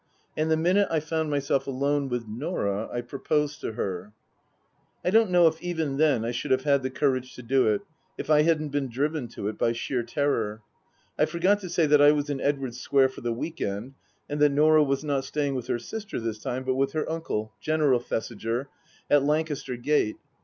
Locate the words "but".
16.63-16.73